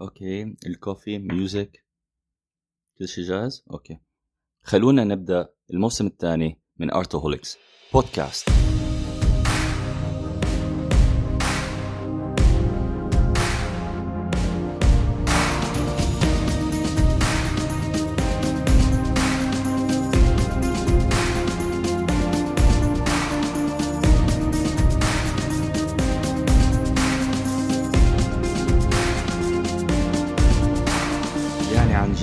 [0.00, 1.84] OK ال coffee music
[2.98, 3.98] كل شيء جاهز OK
[4.62, 7.58] خلونا نبدأ الموسم الثاني من Artoholics
[7.92, 8.48] Podcast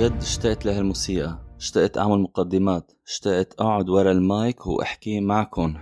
[0.08, 5.78] جد اشتقت لهالموسيقى اشتقت أعمل مقدمات اشتقت أقعد ورا المايك وأحكي معكم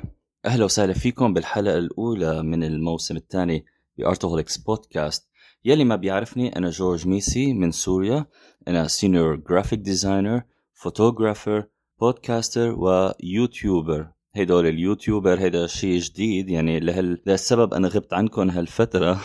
[0.45, 3.65] أهلا وسهلا فيكم بالحلقة الأولى من الموسم الثاني
[3.97, 5.29] ب Artoholics Podcast
[5.65, 8.25] يلي ما بيعرفني أنا جورج ميسي من سوريا.
[8.67, 10.41] أنا senior graphic designer
[10.73, 11.67] photographer
[11.99, 17.21] podcaster و YouTuber هدول ال YouTuber هيدا شيء جديد يعني لهال...
[17.25, 19.21] لهالسبب أنا غبت عنكم هالفترة.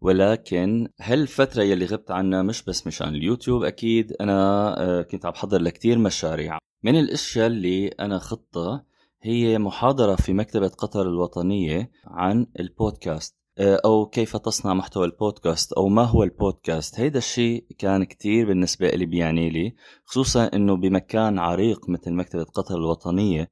[0.00, 4.34] ولكن هالفترة يلي غبت عنها مش بس مشان اليوتيوب؟ أكيد أنا
[4.82, 6.58] آه، كنت عم بحضر لكتير مشاريع.
[6.82, 8.84] من الأشياء اللي أنا خطة
[9.22, 13.34] هي محاضرة في مكتبة قطر الوطنية عن البودكاست.
[13.58, 17.00] آه، أو كيف تصنع محتوى البودكاست أو ما هو البودكاست.
[17.00, 19.74] هيدا الشيء كان كتير بالنسبة لي بيعني لي
[20.04, 23.48] خصوصا أنه بمكان عريق مثل مكتبة قطر الوطنية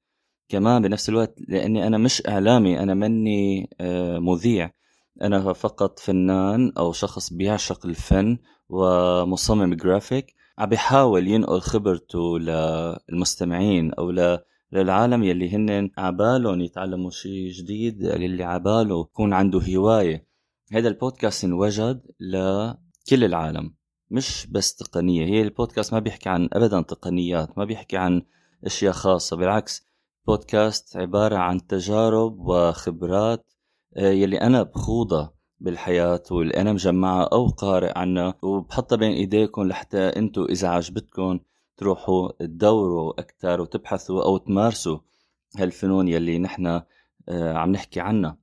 [0.48, 4.70] كمان بنفس الوقت لأني أنا مش إعلامي أنا مني آه، مذيع.
[5.22, 8.38] أنا فقط فنان أو شخص بيعشق الفن
[8.69, 10.34] ومصمم جرافيك.
[10.58, 14.38] عم بيحاول ينقل خبرته للمستمعين أو ل-
[14.72, 20.27] للعالم يلي هن عبالهم يتعلموا شيء جديد للي عباله يكون عنده هواية.
[20.72, 23.75] هذا البودكاست انوجد لكل العالم
[24.10, 25.25] مش بس تقنية.
[25.27, 28.22] هي البودكاست ما بيحكي عن أبدا تقنيات ما بيحكي عن
[28.66, 29.36] أشياء خاصة.
[29.36, 29.86] بالعكس
[30.27, 33.47] بودكاست عبارة عن تجارب وخبرات
[33.97, 40.42] يلي أنا بخوضها بالحياة واللي أنا مجمعها أو قارئ عنها وبحطها بين إيديكم لحتى أنتم
[40.42, 41.41] إذا عجبتكم
[41.77, 44.99] تروحوا تدوروا أكثر وتبحثوا أو تمارسوا
[45.56, 46.66] هالفنون يلي نحن
[47.28, 48.38] آه، عم نحكي عنها.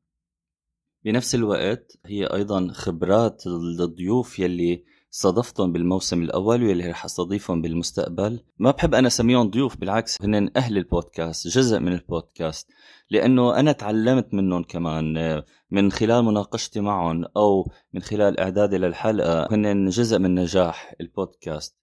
[1.03, 4.83] بنفس الوقت هي أيضا خبرات الضيوف يلي
[5.15, 8.39] استضفتهم بالموسم الأول واللي رح استضيفهم بالمستقبل.
[8.59, 12.69] ما بحب أنا اسميهم ضيوف بالعكس هن أهل البودكاست جزء من البودكاست
[13.09, 19.47] لأنه أنا تعلمت منهم كمان آه، من خلال مناقشتي معهم أو من خلال إعدادي للحلقة
[19.51, 21.77] هن جزء من نجاح البودكاست.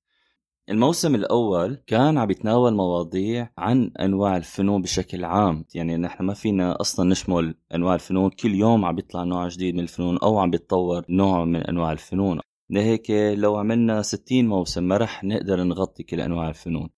[0.68, 5.64] الموسم الأول كان عم يتناول مواضيع عن أنواع الفنون بشكل عام.
[5.74, 9.80] يعني نحن ما فينا أصلا نشمل أنواع الفنون كل يوم عم بيطلع نوع جديد من
[9.80, 12.40] الفنون أو عم بيتطور نوع من أنواع الفنون.
[12.72, 16.90] لهيك لو عملنا 60 موسم ما رح نقدر نغطي كل أنواع الفنون.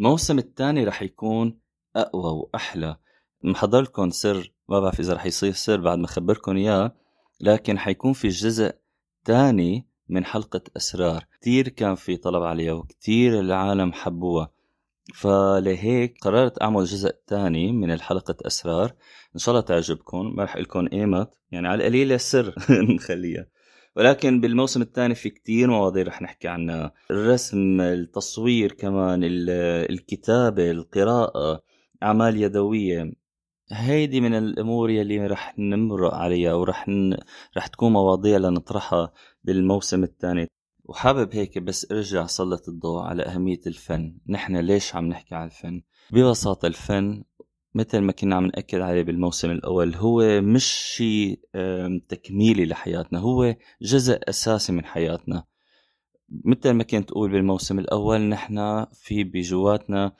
[0.00, 1.58] الموسم الثاني رح يكون
[1.96, 2.96] أقوى وأحلى.
[3.44, 6.96] محضر لكم سر ما بعرف إذا رح يصير سر بعد ما أخبركم إياه
[7.40, 8.72] لكن حيكون في جزء
[9.24, 11.24] تاني من حلقة أسرار.
[11.40, 14.50] كتير كان في طلب عليها وكتير العالم حبوها.
[15.14, 18.92] فلهيك قررت أعمل جزء تاني من الحلقة أسرار.
[19.34, 20.34] إن شاء الله تعجبكم.
[20.36, 22.54] ما رح لكم إيمت يعني على القليلة سر
[22.94, 23.46] نخليها.
[23.96, 26.92] ولكن بالموسم الثاني في كتير مواضيع رح نحكي عنها.
[27.10, 29.50] الرسم التصوير كمان ال-
[29.90, 31.62] الكتابة القراءة
[32.02, 33.12] أعمال يدوية.
[33.72, 37.16] هيدي من الأمور يلي رح نمرق عليها ورح ن...
[37.56, 39.12] رح تكون مواضيع لنطرحها
[39.44, 40.48] بالموسم الثاني.
[40.84, 44.18] وحابب هيك بس أرجع سلط الضوء على أهمية الفن.
[44.28, 45.82] نحن ليش عم نحكي عن الفن؟
[46.12, 47.24] ببساطة الفن
[47.74, 51.40] مثل ما كنا عم نأكد عليه بالموسم الأول هو مش شيء
[52.08, 55.44] تكميلي لحياتنا هو جزء أساسي من حياتنا.
[56.44, 60.12] مثل ما كنت أقول بالموسم الأول نحن في بجواتنا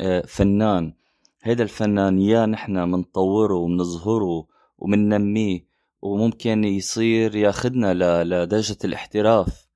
[0.00, 0.94] آه، فنان.
[1.42, 4.46] هيدا الفنان يا نحن منطوره ومنظهره
[4.78, 5.66] ومننميه
[6.02, 9.66] وممكن يصير ياخدنا ل- لدرجة الاحتراف.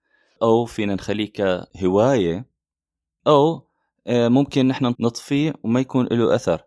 [0.42, 2.46] أو فينا نخليه كهواية
[3.26, 3.66] أو
[4.06, 6.62] آه، ممكن نحن نطفيه وما يكون له أثر.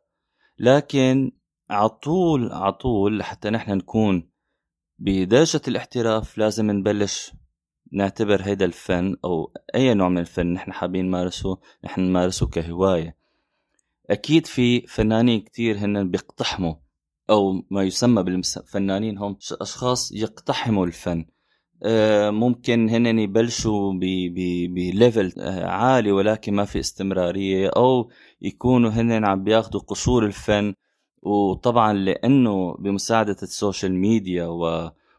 [0.59, 1.31] لكن
[1.69, 4.29] عطول عطول لحتى نحن نكون
[4.99, 7.33] بدرجة الاحتراف لازم نبلش
[7.91, 13.17] نعتبر هيدا الفن أو أي نوع من الفن نحن حابين نمارسه نحن نمارسه كهواية.
[14.09, 16.75] أكيد في فنانين كتير هن بيقتحموا
[17.29, 21.25] أو ما يسمى بالفنانين هم أشخاص يقتحموا الفن.
[22.31, 23.93] ممكن هن يبلشوا
[24.67, 28.09] بليفل آه، عالي ولكن ما في استمرارية أو
[28.41, 30.73] يكونوا هن عم بياخدوا قشور الفن.
[31.21, 34.45] وطبعا لأنه بمساعدة السوشيال ميديا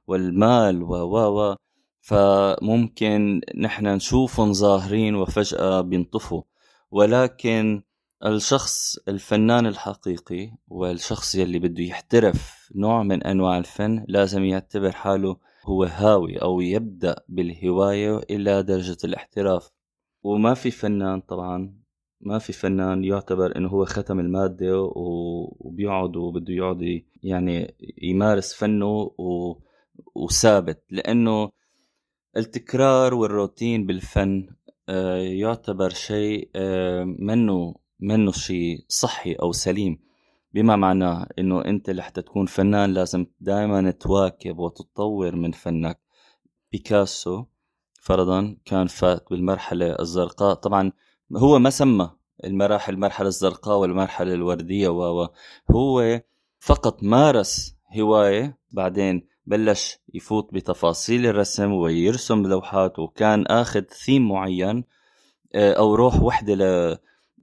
[0.06, 1.56] والمال و و و
[2.00, 6.42] فممكن نحن نشوفهم ظاهرين وفجأة بينطفوا.
[6.90, 7.82] ولكن
[8.26, 15.36] الشخص الفنان الحقيقي والشخص يلي بده يحترف نوع من أنواع الفن لازم يعتبر حاله
[15.68, 19.70] هو هاوي أو يبدأ بالهواية إلى درجة الاحتراف.
[20.22, 21.78] وما في فنان طبعا
[22.20, 24.92] ما في فنان يعتبر إنه هو ختم المادة
[25.60, 29.10] وبيقعد وبده يقعد يعني يمارس فنه
[30.14, 30.82] وثابت.
[30.90, 31.50] لأنه
[32.36, 34.48] التكرار والروتين بالفن
[34.88, 40.07] آه، يعتبر شيء آه، منه منه شيء صحي أو سليم.
[40.52, 46.00] بما معناه إنه أنت لحتى تكون فنان لازم دائما تواكب وتطور من فنك.
[46.72, 47.44] بيكاسو
[48.00, 50.54] فرضا كان فات بالمرحلة الزرقاء.
[50.54, 50.92] طبعا
[51.36, 52.10] هو ما سمى
[52.44, 55.28] المراحل المرحلة الزرقاء والمرحلة الوردية و
[55.70, 56.20] هو
[56.58, 64.84] فقط مارس هواية بعدين بلش يفوت بتفاصيل الرسم ويرسم لوحات وكان آخذ ثيم معين
[65.54, 66.96] آه، أو روح وحدة ل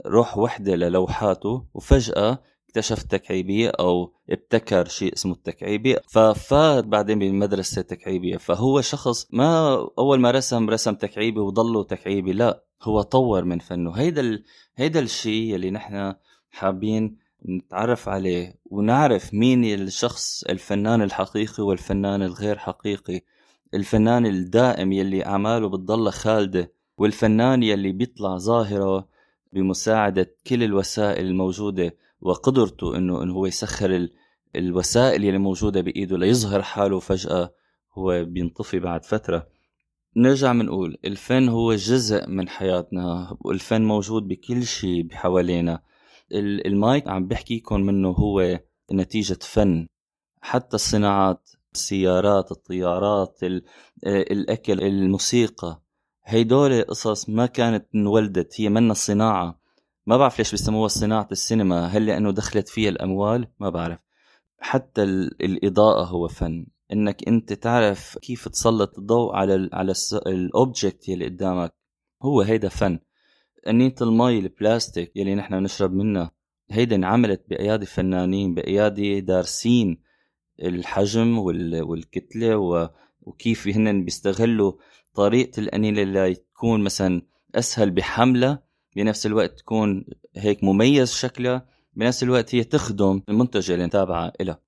[0.07, 1.65] روح وحدة للوحاته.
[1.73, 2.43] وفجأة
[2.77, 8.37] اكتشف التكعيبية أو ابتكر شيء اسمه التكعيبي ففات بعدين بالمدرسة التكعيبية.
[8.37, 13.91] فهو شخص ما أول ما رسم رسم تكعيبي وضله تكعيبي لا هو طور من فنه.
[13.91, 14.43] هيدا ال...
[14.75, 16.13] هيدا الشيء اللي نحن
[16.49, 17.17] حابين
[17.49, 23.21] نتعرف عليه ونعرف مين الشخص الفنان الحقيقي والفنان الغير حقيقي.
[23.73, 29.07] الفنان الدائم يلي أعماله بتضل خالدة والفنان يلي بيطلع ظاهرة
[29.53, 31.95] بمساعدة كل الوسائل الموجودة.
[32.25, 34.13] وقدرته إنه إنه هو يسخر ال...
[34.55, 37.53] الوسائل اللي موجودة بإيده ليظهر حاله فجأة
[37.93, 39.47] هو بينطفي بعد فترة.
[40.17, 45.81] نرجع بنقول الفن هو جزء من حياتنا والفن موجود بكل شيء حوالينا
[46.31, 48.59] المايك عم بحكيكم منه هو
[48.93, 49.87] نتيجة فن.
[50.41, 53.39] حتى الصناعات السيارات الطيارات
[54.05, 55.81] الأكل الموسيقى
[56.25, 59.64] هيدول قصص ما كانت انولدت هي منا الصناعة.
[60.05, 63.99] ما بعرف ليش بيسموها صناعة السينما هل لأنه دخلت فيها الأموال؟ ما بعرف.
[64.59, 66.67] حتى الإضاءة هو فن.
[66.93, 69.93] إنك أنت تعرف كيف تسلط الضوء على ال على
[70.27, 71.73] ال object يلي قدامك
[72.23, 72.99] هو هيدا فن.
[73.67, 76.31] أنية المي البلاستيك يلي نحن نشرب منها
[76.71, 80.01] هيدا انعملت بأيادي فنانين بأيادي دارسين
[80.63, 82.55] الحجم والكتلة
[83.21, 84.73] وكيف هن بيستغلوا
[85.13, 87.21] طريقة الأنينة اللي تكون مثلا
[87.55, 88.64] أسهل بحملة
[88.95, 90.05] بنفس الوقت تكون
[90.35, 94.59] هيك مميز شكلها بنفس الوقت هي تخدم المنتج اللي تابعة إلها.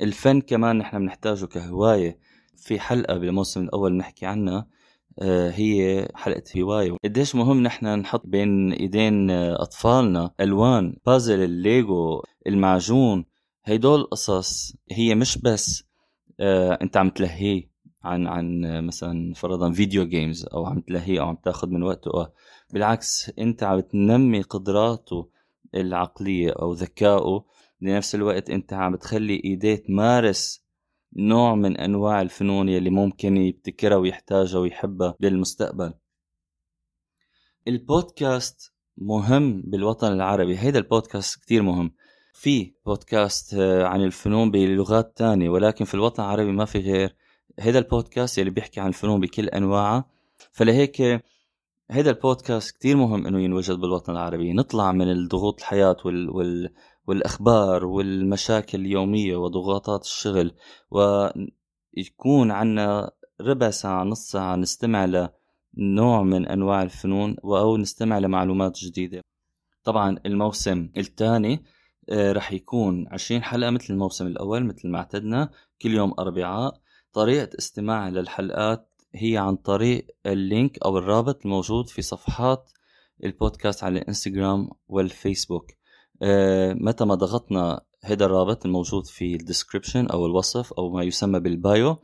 [0.00, 2.18] الفن كمان نحن بنحتاجه كهواية.
[2.56, 4.66] في حلقة بالموسم الأول نحكي عنها
[5.22, 6.96] آه، هي حلقة هواية.
[7.04, 13.24] قديش مهم نحن نحط بين إيدين أطفالنا ألوان بازل الليجو المعجون.
[13.64, 15.84] هيدول قصص هي مش بس
[16.40, 17.70] آه، أنت عم تلهيه
[18.04, 22.28] عن عن مثلا فرضا video games أو عم تلهيه أو عم تاخذ من وقته.
[22.72, 25.28] بالعكس انت عم تنمي قدراته
[25.74, 27.44] العقلية أو ذكائه
[27.80, 30.64] بنفس الوقت انت عم تخلي إيديه تمارس
[31.16, 35.94] نوع من أنواع الفنون يلي ممكن يبتكرها ويحتاجها ويحبها بالمستقبل.
[37.68, 40.58] البودكاست مهم بالوطن العربي.
[40.58, 41.92] هيدا البودكاست كتير مهم.
[42.32, 47.16] في بودكاست آه، عن الفنون بلغات تانية ولكن في الوطن العربي ما في غير.
[47.58, 50.04] هيدا البودكاست يلي بيحكي عن الفنون بكل أنواعها.
[50.52, 51.22] فلهيك
[51.90, 54.52] هيدا البودكاست كتير مهم إنه ينوجد بالوطن العربي.
[54.52, 56.30] نطلع من الضغوط الحياة وال...
[56.30, 56.74] وال...
[57.06, 60.54] والأخبار والمشاكل اليومية وضغوطات الشغل
[60.90, 63.10] ويكون عنا
[63.40, 65.28] ربع ساعة نص ساعة نستمع
[65.76, 69.22] لنوع من أنواع الفنون أو نستمع لمعلومات جديدة.
[69.84, 71.64] طبعا الموسم الثاني
[72.10, 75.50] آه، رح يكون عشرين حلقة مثل الموسم الأول مثل ما اعتدنا
[75.82, 76.80] كل يوم أربعاء.
[77.12, 82.70] طريقة استماع للحلقات هي عن طريق ال link أو الرابط الموجود في صفحات
[83.24, 85.66] البودكاست على ال Instagram وال Facebook.
[86.22, 91.40] آه، متى ما ضغطنا هذا الرابط الموجود في ال description أو الوصف أو ما يسمى
[91.40, 91.96] بال bio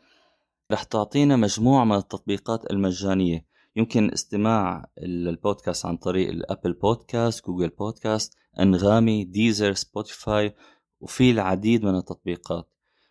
[0.72, 3.46] رح تعطينا مجموعة من التطبيقات المجانية.
[3.76, 10.54] يمكن استماع البودكاست عن طريق ال Apple Podcast Google Podcast أنغامي Deezer Spotify
[11.00, 12.68] وفي العديد من التطبيقات.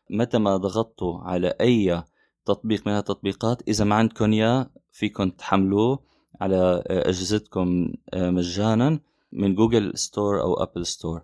[0.09, 2.03] متى ما ضغطتوا على أي
[2.45, 5.99] تطبيق من التطبيقات إذا ما عندكم إياه فيكم تحملوه
[6.41, 8.99] على أجهزتكم آه، مجانا
[9.31, 11.23] من Google Store أو Apple Store.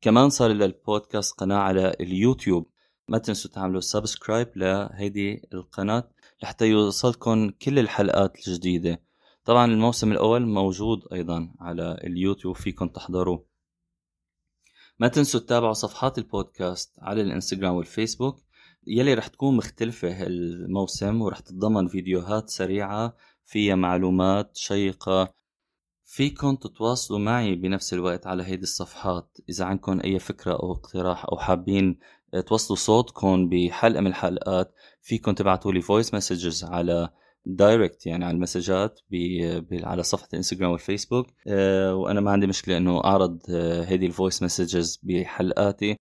[0.00, 2.70] كمان صار للبودكاست قناة على اليوتيوب.
[3.08, 6.10] ما تنسوا تعملوا subscribe لهيدي القناة
[6.42, 9.02] لحتى يوصلكم كل الحلقات الجديدة.
[9.44, 13.44] طبعا الموسم الأول موجود أيضا على اليوتيوب فيكم تحضروه.
[14.98, 18.42] ما تنسوا تتابعوا صفحات البودكاست على ال Instagram وال Facebook.
[18.86, 25.34] يلي رح تكون مختلفة الموسم ورح تتضمن فيديوهات سريعة فيها معلومات شيقة.
[26.04, 29.38] فيكن تتواصلوا معي بنفس الوقت على هيدي الصفحات.
[29.48, 31.98] إذا عندكم أي فكرة أو اقتراح أو حابين
[32.46, 37.10] توصلوا صوتكم بحلقة من الحلقات فيكم تبعتوا لي voice messages على
[37.46, 39.00] direct يعني على المسجات
[39.72, 44.06] على صفحة ال Instagram وال Facebook أه وأنا ما عندي مشكلة إنه أعرض أه هذه
[44.06, 45.96] ال voice messages بحلقاتي.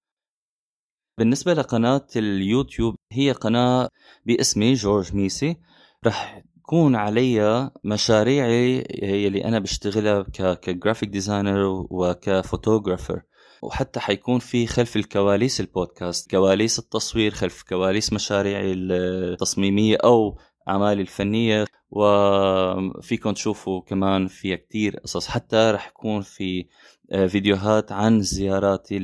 [1.20, 3.90] بالنسبة لقناة اليوتيوب هي قناة
[4.26, 5.58] باسمي جورج ميسي.
[6.06, 8.80] رح يكون علي مشاريعي
[9.28, 13.22] اللي أنا بشتغلها ك graphic designer وك photographer
[13.62, 20.38] وحتى حيكون في خلف الكواليس البودكاست كواليس التصوير خلف كواليس مشاريعي التصميمية أو
[20.70, 21.66] أعمالي الفنية.
[21.92, 25.28] وفيكم تشوفوا كمان في كتير قصص.
[25.28, 26.66] حتى رح يكون في
[27.12, 29.00] آه، فيديوهات عن زياراتي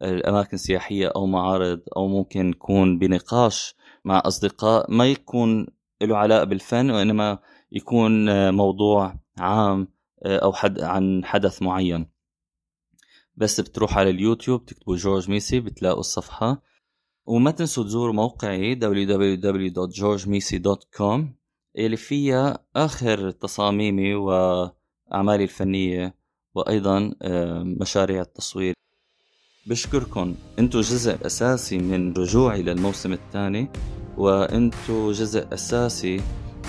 [0.00, 3.74] لأماكن السياحية أو معارض أو ممكن يكون بنقاش
[4.04, 5.66] مع أصدقاء ما يكون
[6.02, 7.38] له علاقة بالفن وإنما
[7.72, 9.88] يكون آه، موضوع عام
[10.24, 12.06] آه، أو حد عن حدث معين.
[13.36, 16.62] بس بتروح على اليوتيوب تكتبوا جورج ميسي بتلاقوا الصفحة.
[17.26, 21.20] وما تنسوا تزوروا موقعي www.georgemisi.com
[21.78, 26.14] اللي فيها آخر تصاميمي وأعمالي الفنية
[26.54, 28.74] وأيضا آه، مشاريع التصوير.
[29.66, 30.34] بشكركم.
[30.58, 33.68] انتو جزء أساسي من رجوعي للموسم الثاني
[34.16, 36.20] وانتو جزء أساسي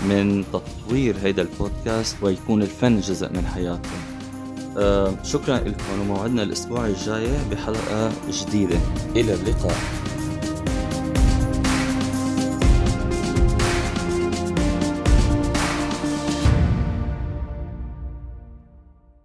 [0.09, 3.99] من تطوير هيدا البودكاست ويكون الفن جزء من حياتكم.
[4.77, 8.79] آه، شكرا لكم وموعدنا الأسبوع الجاي بحلقة جديدة.
[9.15, 10.06] إلى اللقاء.